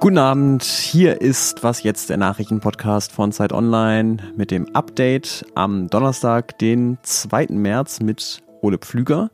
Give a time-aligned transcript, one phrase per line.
[0.00, 5.90] Guten Abend, hier ist was jetzt der Nachrichtenpodcast von Zeit Online mit dem Update am
[5.90, 7.48] Donnerstag, den 2.
[7.50, 9.30] März mit Ole Pflüger.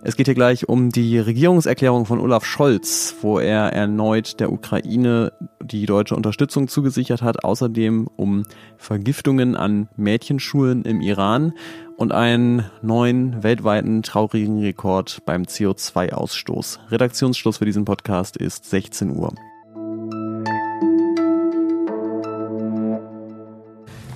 [0.00, 5.32] Es geht hier gleich um die Regierungserklärung von Olaf Scholz, wo er erneut der Ukraine
[5.60, 8.44] die deutsche Unterstützung zugesichert hat, außerdem um
[8.76, 11.52] Vergiftungen an Mädchenschulen im Iran
[11.96, 16.78] und einen neuen weltweiten traurigen Rekord beim CO2-Ausstoß.
[16.92, 19.34] Redaktionsschluss für diesen Podcast ist 16 Uhr.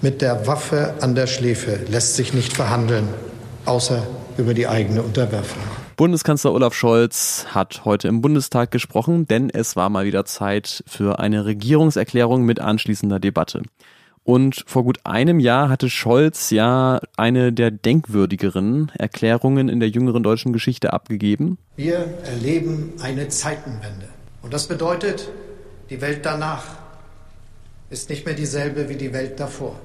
[0.01, 3.09] Mit der Waffe an der Schläfe lässt sich nicht verhandeln,
[3.65, 4.07] außer
[4.39, 5.63] über die eigene Unterwerfung.
[5.97, 11.19] Bundeskanzler Olaf Scholz hat heute im Bundestag gesprochen, denn es war mal wieder Zeit für
[11.19, 13.63] eine Regierungserklärung mit anschließender Debatte.
[14.25, 20.23] Und vor gut einem Jahr hatte Scholz ja eine der denkwürdigeren Erklärungen in der jüngeren
[20.23, 21.59] deutschen Geschichte abgegeben.
[21.77, 24.09] Wir erleben eine Zeitenwende.
[24.43, 25.29] Und das bedeutet,
[25.91, 26.65] die Welt danach
[27.91, 29.79] ist nicht mehr dieselbe wie die Welt davor.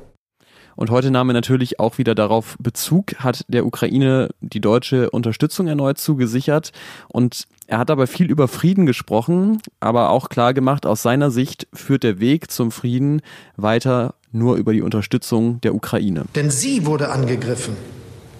[0.78, 5.68] Und heute nahm er natürlich auch wieder darauf Bezug, hat der Ukraine die deutsche Unterstützung
[5.68, 6.72] erneut zugesichert.
[7.08, 11.68] Und er hat dabei viel über Frieden gesprochen, aber auch klar gemacht, aus seiner Sicht
[11.74, 13.22] führt der Weg zum Frieden
[13.56, 16.26] weiter nur über die Unterstützung der Ukraine.
[16.36, 17.76] Denn sie wurde angegriffen.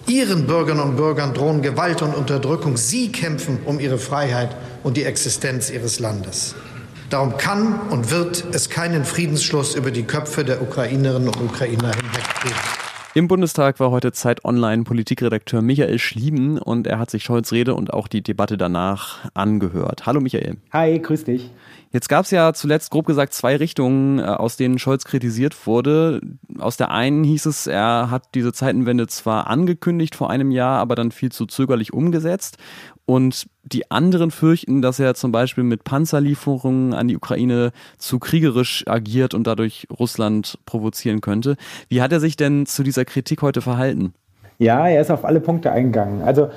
[0.06, 2.76] Ihren Bürgerinnen und Bürgern drohen Gewalt und Unterdrückung.
[2.76, 6.54] Sie kämpfen um ihre Freiheit und die Existenz ihres Landes.
[7.10, 12.24] Darum kann und wird es keinen Friedensschluss über die Köpfe der Ukrainerinnen und Ukrainer hinweg
[12.42, 12.54] geben.
[13.14, 17.74] Im Bundestag war heute Zeit Online Politikredakteur Michael Schlieben und er hat sich Scholz Rede
[17.74, 20.04] und auch die Debatte danach angehört.
[20.04, 20.58] Hallo Michael.
[20.70, 21.50] Hi, grüß dich.
[21.90, 26.20] Jetzt gab es ja zuletzt grob gesagt zwei Richtungen, äh, aus denen Scholz kritisiert wurde.
[26.58, 30.94] Aus der einen hieß es, er hat diese Zeitenwende zwar angekündigt vor einem Jahr, aber
[30.94, 32.58] dann viel zu zögerlich umgesetzt.
[33.08, 38.84] Und die anderen fürchten, dass er zum Beispiel mit Panzerlieferungen an die Ukraine zu kriegerisch
[38.86, 41.56] agiert und dadurch Russland provozieren könnte.
[41.88, 44.12] Wie hat er sich denn zu dieser Kritik heute verhalten?
[44.58, 46.20] Ja, er ist auf alle Punkte eingegangen.
[46.20, 46.50] Also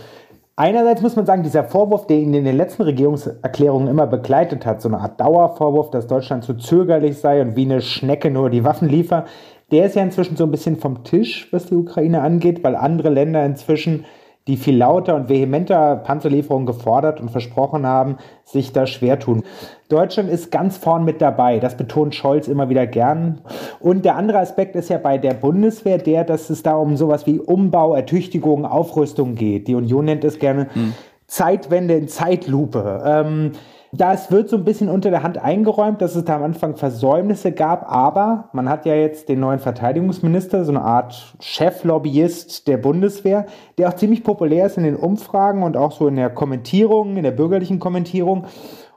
[0.57, 4.81] einerseits muss man sagen, dieser Vorwurf, der ihn in den letzten Regierungserklärungen immer begleitet hat,
[4.81, 8.66] so eine Art Dauervorwurf, dass Deutschland zu zögerlich sei und wie eine Schnecke nur die
[8.66, 9.29] Waffen liefert,
[9.72, 13.09] der ist ja inzwischen so ein bisschen vom Tisch, was die Ukraine angeht, weil andere
[13.09, 14.03] Länder inzwischen
[14.47, 19.44] die viel lauter und vehementer Panzerlieferungen gefordert und versprochen haben, sich da schwer tun.
[19.88, 21.59] Deutschland ist ganz vorn mit dabei.
[21.59, 23.41] Das betont Scholz immer wieder gern.
[23.79, 27.28] Und der andere Aspekt ist ja bei der Bundeswehr der, dass es da um sowas
[27.28, 29.68] wie Umbau, Ertüchtigung, Aufrüstung geht.
[29.68, 30.94] Die Union nennt es gerne hm.
[31.28, 33.03] Zeitwende in Zeitlupe.
[33.06, 33.52] Ähm,
[33.94, 37.52] das wird so ein bisschen unter der Hand eingeräumt, dass es da am Anfang Versäumnisse
[37.52, 43.47] gab, aber man hat ja jetzt den neuen Verteidigungsminister, so eine Art Cheflobbyist der Bundeswehr,
[43.78, 47.24] der auch ziemlich populär ist in den Umfragen und auch so in der Kommentierung, in
[47.24, 48.46] der bürgerlichen Kommentierung.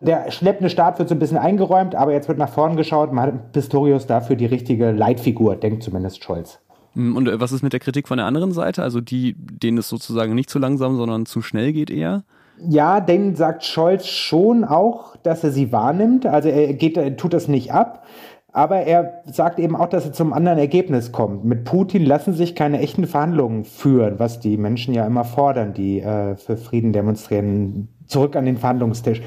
[0.01, 3.13] Der schleppende Staat wird so ein bisschen eingeräumt, aber jetzt wird nach vorn geschaut.
[3.13, 6.61] Man hat Pistorius dafür die richtige Leitfigur, denkt zumindest Scholz.
[6.93, 8.83] Hm, und was ist mit der Kritik von der anderen Seite?
[8.83, 12.23] Also die, denen es sozusagen nicht zu langsam, sondern zu schnell geht eher?
[12.59, 16.27] Ja, denn sagt Scholz schon auch, dass er sie wahrnimmt.
[16.27, 18.05] Also er geht, er tut das nicht ab.
[18.53, 21.45] Aber er sagt eben auch, dass er zum anderen Ergebnis kommt.
[21.45, 26.01] Mit Putin lassen sich keine echten Verhandlungen führen, was die Menschen ja immer fordern, die
[26.01, 29.23] äh, für Frieden demonstrieren zurück an den Verhandlungstisch.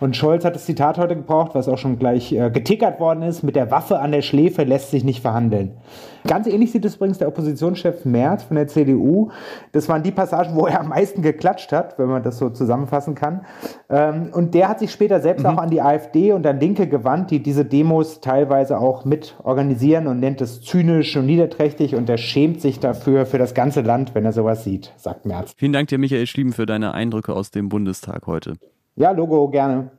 [0.00, 3.42] Und Scholz hat das Zitat heute gebraucht, was auch schon gleich äh, getickert worden ist,
[3.42, 5.76] mit der Waffe an der Schläfe lässt sich nicht verhandeln.
[6.26, 9.30] Ganz ähnlich sieht es übrigens der Oppositionschef Merz von der CDU.
[9.72, 13.14] Das waren die Passagen, wo er am meisten geklatscht hat, wenn man das so zusammenfassen
[13.14, 13.44] kann.
[13.90, 15.50] Ähm, und der hat sich später selbst mhm.
[15.50, 20.06] auch an die AfD und an Linke gewandt, die diese Demos teilweise auch mit organisieren
[20.06, 24.14] und nennt es zynisch und niederträchtig und er schämt sich dafür, für das ganze Land,
[24.14, 25.52] wenn er sowas sieht, sagt Merz.
[25.56, 28.54] Vielen Dank dir, Michael Schlieben, für deine Eindrücke aus dem Bundestag heute.
[28.96, 29.90] Ja, Logo, gerne.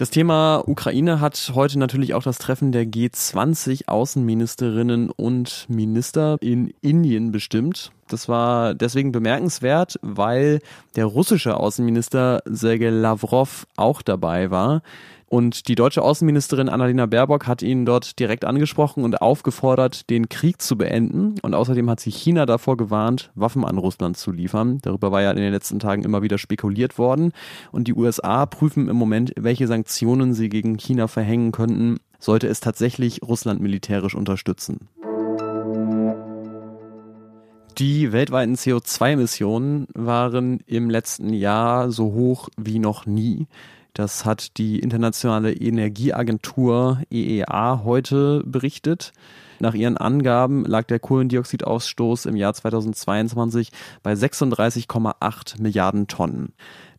[0.00, 6.72] Das Thema Ukraine hat heute natürlich auch das Treffen der G20 Außenministerinnen und Minister in
[6.80, 7.92] Indien bestimmt.
[8.12, 10.60] Das war deswegen bemerkenswert, weil
[10.96, 14.82] der russische Außenminister Sergei Lavrov auch dabei war.
[15.30, 20.60] Und die deutsche Außenministerin Annalena Baerbock hat ihn dort direkt angesprochen und aufgefordert, den Krieg
[20.60, 21.36] zu beenden.
[21.42, 24.80] Und außerdem hat sie China davor gewarnt, Waffen an Russland zu liefern.
[24.82, 27.30] Darüber war ja in den letzten Tagen immer wieder spekuliert worden.
[27.70, 32.58] Und die USA prüfen im Moment, welche Sanktionen sie gegen China verhängen könnten, sollte es
[32.58, 34.88] tatsächlich Russland militärisch unterstützen.
[37.80, 43.46] Die weltweiten CO2-Emissionen waren im letzten Jahr so hoch wie noch nie.
[43.94, 49.14] Das hat die Internationale Energieagentur EEA heute berichtet.
[49.60, 53.70] Nach ihren Angaben lag der Kohlendioxidausstoß im Jahr 2022
[54.02, 56.52] bei 36,8 Milliarden Tonnen.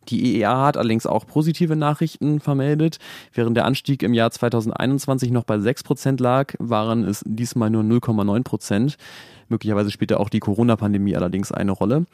[0.08, 2.98] Die EEA hat allerdings auch positive Nachrichten vermeldet.
[3.32, 7.84] Während der Anstieg im Jahr 2021 noch bei 6 Prozent lag, waren es diesmal nur
[7.84, 8.96] 0,9 Prozent.
[9.52, 12.06] Möglicherweise spielte auch die Corona-Pandemie allerdings eine Rolle.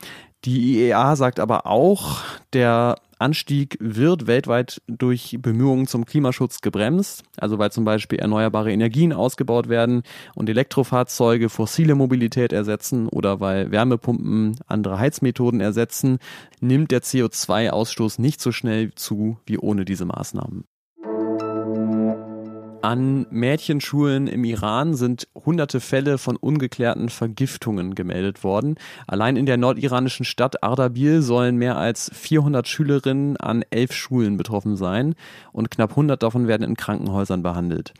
[0.45, 7.59] Die IEA sagt aber auch, der Anstieg wird weltweit durch Bemühungen zum Klimaschutz gebremst, also
[7.59, 10.03] weil zum Beispiel erneuerbare Energien ausgebaut werden
[10.35, 16.19] und Elektrofahrzeuge fossile Mobilität ersetzen oder weil Wärmepumpen andere Heizmethoden ersetzen,
[16.61, 20.65] nimmt der CO2-Ausstoß nicht so schnell zu wie ohne diese Maßnahmen.
[22.81, 28.77] An Mädchenschulen im Iran sind hunderte Fälle von ungeklärten Vergiftungen gemeldet worden.
[29.09, 34.77] Allein in der nordiranischen Stadt Ardabil sollen mehr als 400 Schülerinnen an elf Schulen betroffen
[34.77, 35.17] sein
[35.51, 37.95] und knapp 100 davon werden in Krankenhäusern behandelt.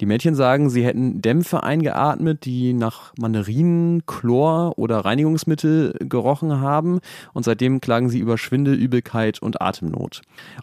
[0.00, 7.00] Die Mädchen sagen, sie hätten Dämpfe eingeatmet, die nach Mandarinen, Chlor oder Reinigungsmittel gerochen haben
[7.34, 10.22] und seitdem klagen sie über Schwindel, Übelkeit und Atemnot.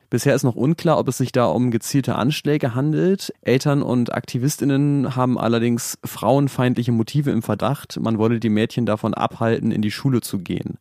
[0.10, 3.31] Bisher ist noch unklar, ob es sich da um gezielte Anschläge handelt.
[3.42, 8.00] Eltern und Aktivistinnen haben allerdings frauenfeindliche Motive im Verdacht.
[8.01, 10.80] Man wolle die Mädchen davon abhalten, in die Schule zu gehen.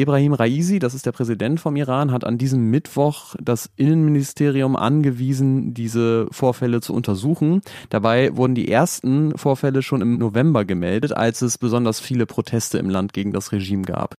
[0.00, 5.74] Ibrahim Raisi, das ist der Präsident vom Iran, hat an diesem Mittwoch das Innenministerium angewiesen,
[5.74, 7.60] diese Vorfälle zu untersuchen.
[7.90, 12.88] Dabei wurden die ersten Vorfälle schon im November gemeldet, als es besonders viele Proteste im
[12.88, 14.14] Land gegen das Regime gab.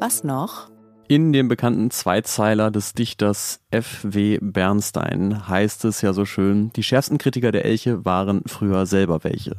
[0.00, 0.68] Was noch?
[1.08, 4.38] In dem bekannten Zweizeiler des Dichters F.W.
[4.40, 9.56] Bernstein heißt es ja so schön, die schärfsten Kritiker der Elche waren früher selber welche.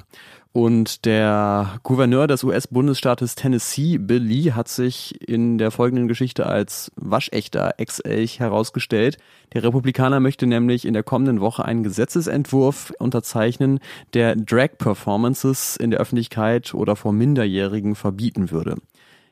[0.56, 6.94] Und der Gouverneur des US-Bundesstaates Tennessee, Bill Lee, hat sich in der folgenden Geschichte als
[6.96, 9.18] waschechter Ex-Elch herausgestellt.
[9.54, 13.82] Der Republikaner möchte nämlich in der kommenden Woche einen Gesetzesentwurf unterzeichnen,
[14.14, 18.78] der Drag-Performances in der Öffentlichkeit oder vor Minderjährigen verbieten würde.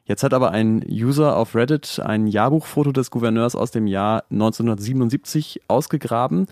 [0.03, 5.61] Jetzt hat aber ein User auf Reddit ein Jahrbuchfoto des Gouverneurs aus dem Jahr 1977
[5.69, 6.47] ausgegraben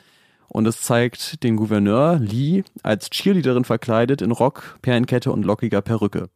[0.51, 6.27] und es zeigt den Gouverneur Lee als Cheerleaderin verkleidet in Rock, Perlenkette und lockiger Perücke.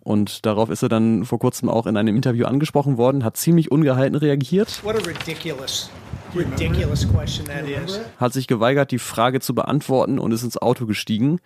[0.00, 3.72] Und darauf ist er dann vor kurzem auch in einem Interview angesprochen worden, hat ziemlich
[3.72, 4.82] ungehalten reagiert.
[4.84, 5.90] Ridiculous,
[6.32, 7.08] ridiculous
[8.18, 11.40] hat sich geweigert, die Frage zu beantworten und ist ins Auto gestiegen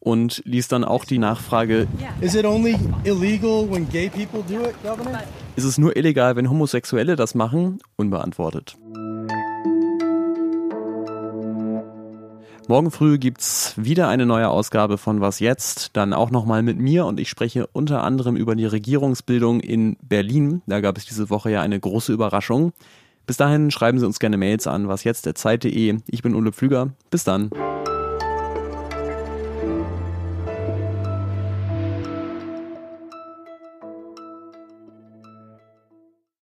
[0.00, 1.86] und ließ dann auch die Nachfrage:
[2.20, 5.20] Is it only illegal when gay people do it, Governor?
[5.54, 7.78] Ist es nur illegal, wenn Homosexuelle das machen?
[7.94, 8.76] Unbeantwortet.
[12.70, 17.04] Morgen früh gibt's wieder eine neue Ausgabe von Was jetzt, dann auch nochmal mit mir
[17.04, 20.62] und ich spreche unter anderem über die Regierungsbildung in Berlin.
[20.68, 22.72] Da gab es diese Woche ja eine große Überraschung.
[23.26, 25.98] Bis dahin schreiben Sie uns gerne Mails an wasjetzt.zeit.de.
[26.06, 26.90] Ich bin Ulle Pflüger.
[27.10, 27.50] Bis dann.